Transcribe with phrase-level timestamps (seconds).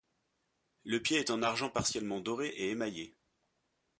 [0.83, 3.13] Le pied est en argent partiellement doré et émaillé.